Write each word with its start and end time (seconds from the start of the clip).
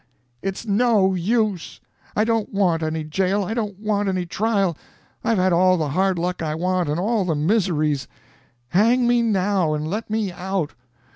it's 0.41 0.65
no 0.65 1.13
use. 1.13 1.79
I 2.15 2.23
don't 2.23 2.51
want 2.51 2.81
any 2.81 3.03
jail, 3.03 3.43
I 3.43 3.53
don't 3.53 3.77
want 3.77 4.09
any 4.09 4.25
trial; 4.25 4.75
I've 5.23 5.37
had 5.37 5.53
all 5.53 5.77
the 5.77 5.89
hard 5.89 6.17
luck 6.17 6.41
I 6.41 6.55
want, 6.55 6.89
and 6.89 6.99
all 6.99 7.23
the 7.23 7.35
miseries. 7.35 8.07
Hang 8.69 9.07
me 9.07 9.21
now, 9.21 9.75
and 9.75 9.87
let 9.87 10.09
me 10.09 10.31
out! 10.31 10.73